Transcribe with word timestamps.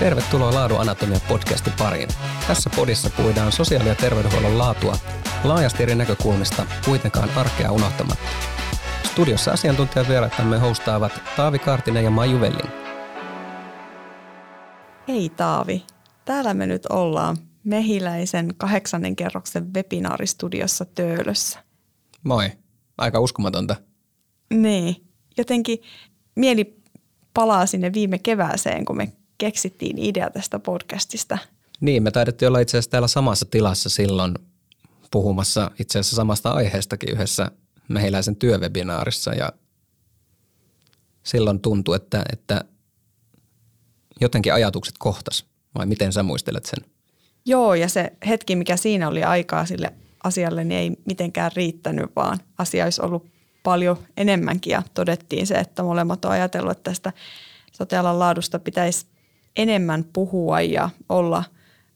Tervetuloa 0.00 0.54
Laadun 0.54 0.80
Anatomia 0.80 1.20
podcastin 1.28 1.72
pariin. 1.78 2.08
Tässä 2.48 2.70
podissa 2.76 3.10
puidaan 3.16 3.52
sosiaali- 3.52 3.88
ja 3.88 3.94
terveydenhuollon 3.94 4.58
laatua 4.58 4.96
laajasti 5.44 5.82
eri 5.82 5.94
näkökulmista, 5.94 6.66
kuitenkaan 6.84 7.30
arkea 7.30 7.72
unohtamatta. 7.72 8.28
Studiossa 9.12 9.50
asiantuntijavieraitamme 9.52 10.58
hostaavat 10.58 11.12
Taavi 11.36 11.58
Kaartinen 11.58 12.04
ja 12.04 12.10
Maiju 12.10 12.40
Velling. 12.40 12.70
Hei 15.08 15.28
Taavi, 15.28 15.84
täällä 16.24 16.54
me 16.54 16.66
nyt 16.66 16.86
ollaan 16.86 17.36
Mehiläisen 17.64 18.54
kahdeksannen 18.56 19.16
kerroksen 19.16 19.74
webinaaristudiossa 19.74 20.84
Töölössä. 20.84 21.58
Moi, 22.22 22.50
aika 22.98 23.20
uskomatonta. 23.20 23.76
Niin, 24.50 24.96
jotenkin 25.36 25.78
mieli 26.34 26.76
palaa 27.34 27.66
sinne 27.66 27.92
viime 27.92 28.18
kevääseen, 28.18 28.84
kun 28.84 28.96
me 28.96 29.12
keksittiin 29.40 29.98
idea 29.98 30.30
tästä 30.30 30.58
podcastista. 30.58 31.38
Niin, 31.80 32.02
me 32.02 32.10
taidettiin 32.10 32.48
olla 32.48 32.58
itse 32.58 32.76
asiassa 32.76 32.90
täällä 32.90 33.08
samassa 33.08 33.46
tilassa 33.46 33.88
silloin 33.88 34.34
puhumassa 35.10 35.70
itse 35.78 35.98
asiassa 35.98 36.16
samasta 36.16 36.50
aiheestakin 36.50 37.12
yhdessä 37.12 37.50
mehiläisen 37.88 38.36
työvebinaarissa 38.36 39.34
ja 39.34 39.52
silloin 41.22 41.60
tuntui, 41.60 41.96
että, 41.96 42.24
että 42.32 42.64
jotenkin 44.20 44.54
ajatukset 44.54 44.94
kohtas, 44.98 45.46
vai 45.74 45.86
miten 45.86 46.12
sä 46.12 46.22
muistelet 46.22 46.64
sen? 46.64 46.84
Joo, 47.44 47.74
ja 47.74 47.88
se 47.88 48.12
hetki, 48.28 48.56
mikä 48.56 48.76
siinä 48.76 49.08
oli 49.08 49.24
aikaa 49.24 49.66
sille 49.66 49.92
asialle, 50.24 50.64
niin 50.64 50.78
ei 50.80 50.90
mitenkään 51.04 51.50
riittänyt, 51.56 52.10
vaan 52.16 52.38
asia 52.58 52.84
olisi 52.84 53.02
ollut 53.02 53.26
paljon 53.62 53.98
enemmänkin 54.16 54.70
ja 54.70 54.82
todettiin 54.94 55.46
se, 55.46 55.54
että 55.54 55.82
molemmat 55.82 56.24
on 56.24 56.30
ajatellut, 56.30 56.72
että 56.72 56.90
tästä 56.90 57.12
sotealan 57.72 58.18
laadusta 58.18 58.58
pitäisi 58.58 59.06
enemmän 59.56 60.04
puhua 60.12 60.60
ja 60.60 60.90
olla 61.08 61.44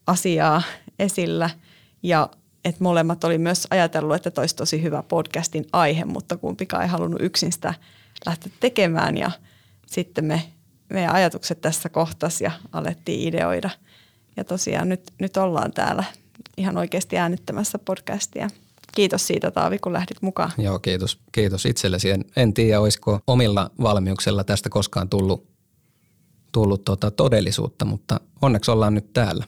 asiaa 0.06 0.62
esillä 0.98 1.50
ja 2.02 2.28
että 2.64 2.84
molemmat 2.84 3.24
oli 3.24 3.38
myös 3.38 3.66
ajatellut, 3.70 4.26
että 4.26 4.40
olisi 4.40 4.56
tosi 4.56 4.82
hyvä 4.82 5.02
podcastin 5.02 5.66
aihe, 5.72 6.04
mutta 6.04 6.36
kumpikaan 6.36 6.82
ei 6.82 6.88
halunnut 6.88 7.22
yksin 7.22 7.52
sitä 7.52 7.74
lähteä 8.26 8.52
tekemään 8.60 9.16
ja 9.16 9.30
sitten 9.86 10.24
me, 10.24 10.42
meidän 10.90 11.14
ajatukset 11.14 11.60
tässä 11.60 11.88
kohtas 11.88 12.40
ja 12.40 12.50
alettiin 12.72 13.28
ideoida. 13.28 13.70
Ja 14.36 14.44
tosiaan 14.44 14.88
nyt, 14.88 15.02
nyt 15.18 15.36
ollaan 15.36 15.72
täällä 15.72 16.04
ihan 16.56 16.78
oikeasti 16.78 17.18
äänittämässä 17.18 17.78
podcastia. 17.78 18.48
Kiitos 18.94 19.26
siitä 19.26 19.50
Taavi, 19.50 19.78
kun 19.78 19.92
lähdit 19.92 20.22
mukaan. 20.22 20.52
Joo, 20.58 20.78
kiitos. 20.78 21.18
Kiitos 21.32 21.66
itsellesi. 21.66 22.10
En, 22.10 22.24
en 22.36 22.54
tiedä, 22.54 22.80
olisiko 22.80 23.20
omilla 23.26 23.70
valmiuksella 23.82 24.44
tästä 24.44 24.68
koskaan 24.68 25.08
tullut, 25.08 25.53
tullut 26.54 26.84
tota 26.84 27.10
todellisuutta, 27.10 27.84
mutta 27.84 28.20
onneksi 28.42 28.70
ollaan 28.70 28.94
nyt 28.94 29.12
täällä. 29.12 29.44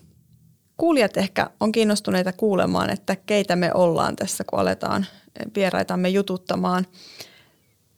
Kuulijat 0.77 1.17
ehkä 1.17 1.51
on 1.61 1.73
kiinnostuneita 1.73 2.33
kuulemaan, 2.33 2.91
että 2.91 3.17
keitä 3.17 3.57
me 3.57 3.71
ollaan 3.75 4.17
tässä, 4.17 4.45
kun 4.45 4.59
aletaan 4.59 5.07
vieraitamme 5.55 6.09
jututtamaan. 6.09 6.87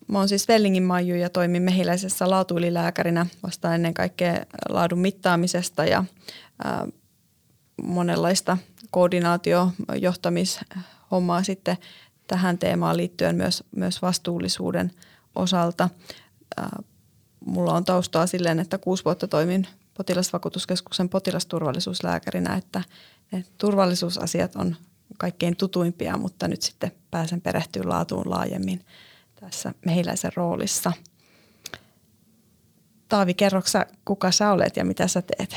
Mä 0.09 0.19
oon 0.19 0.29
siis 0.29 0.49
Vellingin 0.49 0.83
Maiju 0.83 1.17
ja 1.17 1.31
toimin 1.31 1.63
mehiläisessä 1.63 2.31
laatuylilääkärinä 2.31 3.27
vastaan 3.43 3.75
ennen 3.75 3.95
kaikkea 3.95 4.35
laadun 4.69 4.99
mittaamisesta 4.99 5.85
ja 5.85 6.05
ää, 6.65 6.87
monenlaista 7.83 8.59
koordinaatio, 8.91 9.73
johtamis, 10.01 10.61
hommaa 11.11 11.43
sitten 11.43 11.77
tähän 12.27 12.59
teemaan 12.59 12.97
liittyen 12.97 13.37
myös, 13.37 13.65
myös 13.77 14.03
vastuullisuuden 14.03 14.91
osalta. 15.35 15.89
Mulla 17.49 17.73
on 17.73 17.85
taustaa 17.85 18.27
silleen, 18.27 18.61
että 18.61 18.79
kuusi 18.79 19.05
vuotta 19.05 19.29
toimin 19.29 19.67
potilasvakuutuskeskuksen 19.95 21.09
potilasturvallisuuslääkärinä, 21.09 22.55
että 22.55 22.83
ne 23.33 23.45
turvallisuusasiat 23.59 24.57
on 24.57 24.77
kaikkein 25.19 25.57
tutuimpia, 25.57 26.17
mutta 26.17 26.49
nyt 26.49 26.63
sitten 26.63 26.93
pääsen 27.11 27.41
perehtyä 27.41 27.83
laatuun 27.87 28.31
laajemmin 28.31 28.81
tässä 29.41 29.75
mehiläisen 29.87 30.31
roolissa. 30.37 30.93
Taavi, 33.09 33.35
kerroksä, 33.35 33.87
kuka 34.05 34.31
sä 34.31 34.53
olet 34.53 34.77
ja 34.77 34.85
mitä 34.85 35.09
sä 35.09 35.23
teet? 35.23 35.57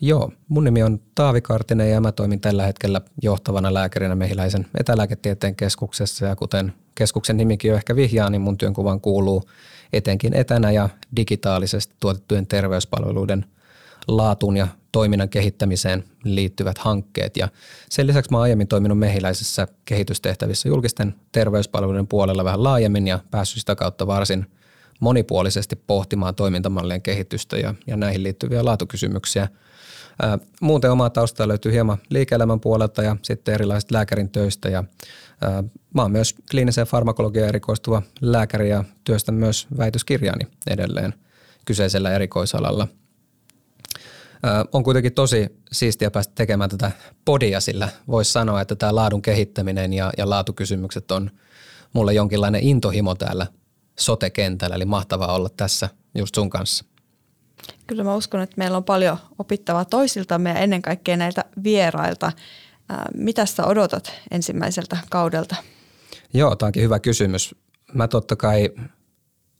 Joo, 0.00 0.32
mun 0.48 0.64
nimi 0.64 0.82
on 0.82 1.00
Taavi 1.14 1.40
Kartinen 1.40 1.90
ja 1.90 2.00
mä 2.00 2.12
toimin 2.12 2.40
tällä 2.40 2.66
hetkellä 2.66 3.00
johtavana 3.22 3.74
lääkärinä 3.74 4.14
Mehiläisen 4.14 4.66
etälääketieteen 4.80 5.56
keskuksessa 5.56 6.26
ja 6.26 6.36
kuten 6.36 6.72
keskuksen 6.94 7.36
nimikin 7.36 7.68
jo 7.68 7.76
ehkä 7.76 7.96
vihjaa, 7.96 8.30
niin 8.30 8.40
mun 8.40 8.58
työnkuvaan 8.58 9.00
kuuluu 9.00 9.42
etenkin 9.96 10.34
etänä 10.34 10.70
ja 10.70 10.88
digitaalisesti 11.16 11.94
tuotettujen 12.00 12.46
terveyspalveluiden 12.46 13.44
laatuun 14.08 14.56
ja 14.56 14.68
toiminnan 14.92 15.28
kehittämiseen 15.28 16.04
liittyvät 16.24 16.78
hankkeet. 16.78 17.36
Ja 17.36 17.48
sen 17.90 18.06
lisäksi 18.06 18.30
mä 18.30 18.40
aiemmin 18.40 18.68
toiminut 18.68 18.98
mehiläisessä 18.98 19.68
kehitystehtävissä 19.84 20.68
julkisten 20.68 21.14
terveyspalveluiden 21.32 22.06
puolella 22.06 22.44
vähän 22.44 22.62
laajemmin 22.62 23.06
ja 23.06 23.18
päässyt 23.30 23.60
sitä 23.60 23.74
kautta 23.74 24.06
varsin 24.06 24.46
monipuolisesti 25.00 25.76
pohtimaan 25.76 26.34
toimintamallien 26.34 27.02
kehitystä 27.02 27.56
ja, 27.56 27.74
ja 27.86 27.96
näihin 27.96 28.22
liittyviä 28.22 28.64
laatukysymyksiä– 28.64 29.48
Muuten 30.60 30.90
omaa 30.90 31.10
taustaa 31.10 31.48
löytyy 31.48 31.72
hieman 31.72 31.98
liike-elämän 32.08 32.60
puolelta 32.60 33.02
ja 33.02 33.16
sitten 33.22 33.54
erilaiset 33.54 33.90
lääkärin 33.90 34.30
töistä 34.30 34.68
ja 34.68 34.84
mä 35.94 36.02
oon 36.02 36.12
myös 36.12 36.34
kliiniseen 36.50 36.86
farmakologiaan 36.86 37.48
erikoistuva 37.48 38.02
lääkäri 38.20 38.70
ja 38.70 38.84
työstän 39.04 39.34
myös 39.34 39.66
väitöskirjani 39.78 40.46
edelleen 40.66 41.14
kyseisellä 41.64 42.12
erikoisalalla. 42.12 42.88
On 44.72 44.84
kuitenkin 44.84 45.12
tosi 45.12 45.46
siistiä 45.72 46.10
päästä 46.10 46.32
tekemään 46.34 46.70
tätä 46.70 46.90
podia, 47.24 47.60
sillä 47.60 47.88
voisi 48.08 48.32
sanoa, 48.32 48.60
että 48.60 48.76
tämä 48.76 48.94
laadun 48.94 49.22
kehittäminen 49.22 49.92
ja, 49.92 50.12
ja 50.18 50.30
laatukysymykset 50.30 51.10
on 51.10 51.30
mulle 51.92 52.14
jonkinlainen 52.14 52.62
intohimo 52.62 53.14
täällä 53.14 53.46
sote-kentällä, 53.98 54.76
eli 54.76 54.84
mahtavaa 54.84 55.34
olla 55.34 55.48
tässä 55.48 55.88
just 56.14 56.34
sun 56.34 56.50
kanssa. 56.50 56.84
Kyllä 57.86 58.04
mä 58.04 58.14
uskon, 58.14 58.40
että 58.40 58.54
meillä 58.58 58.76
on 58.76 58.84
paljon 58.84 59.18
opittavaa 59.38 59.84
toisiltamme 59.84 60.50
ja 60.50 60.58
ennen 60.58 60.82
kaikkea 60.82 61.16
näiltä 61.16 61.44
vierailta. 61.62 62.32
Mitä 63.14 63.46
sä 63.46 63.66
odotat 63.66 64.12
ensimmäiseltä 64.30 64.98
kaudelta? 65.10 65.56
Joo, 66.34 66.56
tämä 66.56 66.66
onkin 66.66 66.82
hyvä 66.82 66.98
kysymys. 66.98 67.54
Mä 67.92 68.08
totta 68.08 68.36
kai 68.36 68.70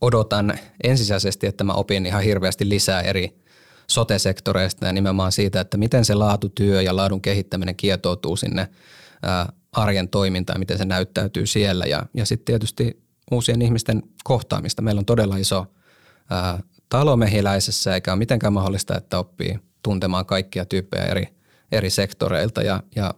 odotan 0.00 0.58
ensisijaisesti, 0.84 1.46
että 1.46 1.64
mä 1.64 1.72
opin 1.72 2.06
ihan 2.06 2.22
hirveästi 2.22 2.68
lisää 2.68 3.00
eri 3.00 3.42
sote-sektoreista 3.90 4.86
ja 4.86 4.92
nimenomaan 4.92 5.32
siitä, 5.32 5.60
että 5.60 5.76
miten 5.76 6.04
se 6.04 6.14
laatutyö 6.14 6.82
ja 6.82 6.96
laadun 6.96 7.22
kehittäminen 7.22 7.76
kietoutuu 7.76 8.36
sinne 8.36 8.68
arjen 9.72 10.08
toimintaan, 10.08 10.58
miten 10.58 10.78
se 10.78 10.84
näyttäytyy 10.84 11.46
siellä 11.46 11.84
ja, 11.86 12.06
ja 12.14 12.26
sitten 12.26 12.44
tietysti 12.44 13.03
uusien 13.30 13.62
ihmisten 13.62 14.02
kohtaamista. 14.24 14.82
Meillä 14.82 14.98
on 14.98 15.04
todella 15.04 15.36
iso 15.36 15.66
talomehiläisessä 16.88 17.94
eikä 17.94 18.12
ole 18.12 18.18
mitenkään 18.18 18.52
mahdollista, 18.52 18.96
että 18.96 19.18
oppii 19.18 19.58
tuntemaan 19.82 20.26
kaikkia 20.26 20.64
tyyppejä 20.64 21.04
eri, 21.04 21.28
eri 21.72 21.90
sektoreilta. 21.90 22.62
Ja, 22.62 22.82
ja 22.96 23.14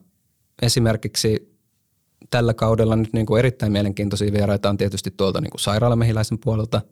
esimerkiksi 0.63 1.57
tällä 2.31 2.55
kaudella 2.55 2.97
nyt 2.97 3.13
niin 3.13 3.27
kuin 3.27 3.39
erittäin 3.39 3.73
mielenkiintoisia 3.73 4.33
vieraita 4.33 4.69
on 4.69 4.77
tietysti 4.77 5.11
tuolta 5.11 5.41
niin 5.41 5.51
sairaalamehiläisen 5.57 6.39
puolelta 6.39 6.83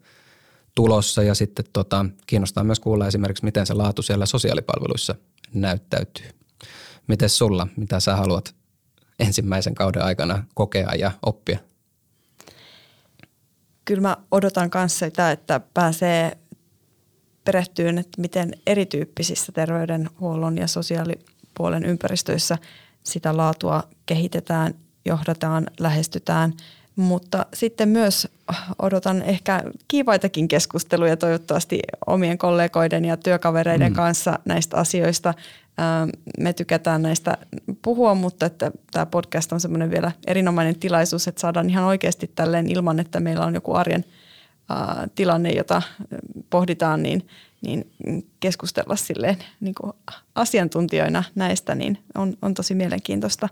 tulossa 0.75 1.23
ja 1.23 1.35
sitten 1.35 1.65
tota, 1.73 2.05
kiinnostaa 2.27 2.63
myös 2.63 2.79
kuulla 2.79 3.07
esimerkiksi, 3.07 3.45
miten 3.45 3.65
se 3.65 3.73
laatu 3.73 4.01
siellä 4.01 4.25
sosiaalipalveluissa 4.25 5.15
näyttäytyy. 5.53 6.25
Miten 7.07 7.29
sulla, 7.29 7.67
mitä 7.77 7.99
sä 7.99 8.15
haluat 8.15 8.55
ensimmäisen 9.19 9.75
kauden 9.75 10.03
aikana 10.03 10.43
kokea 10.53 10.95
ja 10.99 11.11
oppia? 11.25 11.59
Kyllä 13.85 14.01
mä 14.01 14.17
odotan 14.31 14.69
kanssa 14.69 15.05
sitä, 15.05 15.31
että 15.31 15.61
pääsee 15.73 16.37
perehtyyn, 17.43 17.97
että 17.97 18.21
miten 18.21 18.51
erityyppisissä 18.67 19.51
terveydenhuollon 19.51 20.57
ja 20.57 20.67
sosiaalipuolen 20.67 21.85
ympäristöissä 21.85 22.57
sitä 23.03 23.37
laatua 23.37 23.83
kehitetään, 24.05 24.73
johdataan, 25.05 25.67
lähestytään. 25.79 26.53
Mutta 26.95 27.45
sitten 27.53 27.89
myös 27.89 28.27
odotan 28.79 29.21
ehkä 29.21 29.63
kiivaitakin 29.87 30.47
keskusteluja 30.47 31.17
toivottavasti 31.17 31.79
omien 32.07 32.37
kollegoiden 32.37 33.05
ja 33.05 33.17
työkavereiden 33.17 33.91
mm. 33.91 33.95
kanssa 33.95 34.39
näistä 34.45 34.77
asioista. 34.77 35.33
Me 36.39 36.53
tykätään 36.53 37.01
näistä 37.01 37.37
puhua, 37.81 38.15
mutta 38.15 38.45
että 38.45 38.71
tämä 38.91 39.05
podcast 39.05 39.51
on 39.53 39.59
semmoinen 39.59 39.91
vielä 39.91 40.11
erinomainen 40.27 40.79
tilaisuus, 40.79 41.27
että 41.27 41.41
saadaan 41.41 41.69
ihan 41.69 41.83
oikeasti 41.83 42.31
tälleen 42.35 42.69
ilman, 42.69 42.99
että 42.99 43.19
meillä 43.19 43.45
on 43.45 43.55
joku 43.55 43.73
arjen– 43.73 44.05
tilanne, 45.15 45.51
jota 45.51 45.81
pohditaan, 46.49 47.03
niin, 47.03 47.27
niin 47.65 47.91
keskustella 48.39 48.95
silleen 48.95 49.37
niin 49.59 49.75
kuin 49.81 49.93
asiantuntijoina 50.35 51.23
näistä, 51.35 51.75
niin 51.75 52.03
on, 52.15 52.37
on 52.41 52.53
tosi 52.53 52.75
mielenkiintoista. 52.75 53.49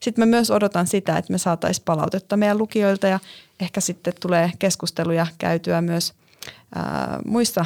Sitten 0.00 0.22
mä 0.22 0.26
myös 0.26 0.50
odotan 0.50 0.86
sitä, 0.86 1.18
että 1.18 1.32
me 1.32 1.38
saataisiin 1.38 1.84
palautetta 1.84 2.36
meidän 2.36 2.58
lukijoilta 2.58 3.06
ja 3.06 3.20
ehkä 3.60 3.80
sitten 3.80 4.14
tulee 4.20 4.50
keskusteluja 4.58 5.26
käytyä 5.38 5.80
myös 5.80 6.14
ää, 6.74 7.18
muissa 7.26 7.64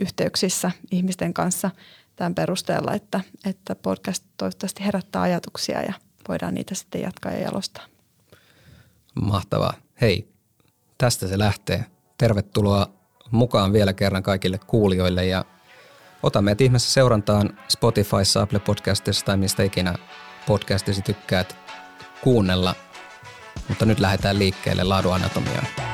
yhteyksissä 0.00 0.70
ihmisten 0.90 1.34
kanssa 1.34 1.70
tämän 2.16 2.34
perusteella, 2.34 2.94
että, 2.94 3.20
että 3.44 3.74
podcast 3.74 4.24
toivottavasti 4.36 4.84
herättää 4.84 5.22
ajatuksia 5.22 5.82
ja 5.82 5.92
voidaan 6.28 6.54
niitä 6.54 6.74
sitten 6.74 7.00
jatkaa 7.00 7.32
ja 7.32 7.38
jalostaa. 7.38 7.84
Mahtavaa. 9.20 9.74
Hei, 10.00 10.28
tästä 10.98 11.28
se 11.28 11.38
lähtee. 11.38 11.84
Tervetuloa 12.18 12.97
mukaan 13.30 13.72
vielä 13.72 13.92
kerran 13.92 14.22
kaikille 14.22 14.60
kuulijoille 14.66 15.26
ja 15.26 15.44
ota 16.22 16.42
meidät 16.42 16.60
ihmeessä 16.60 16.92
seurantaan 16.92 17.58
Spotifyssa, 17.68 18.42
Apple 18.42 18.58
Podcastissa 18.58 19.26
tai 19.26 19.36
mistä 19.36 19.62
ikinä 19.62 19.94
podcastisi 20.46 21.02
tykkäät 21.02 21.56
kuunnella. 22.20 22.74
Mutta 23.68 23.86
nyt 23.86 24.00
lähdetään 24.00 24.38
liikkeelle 24.38 24.84
laaduanatomiaan. 24.84 25.87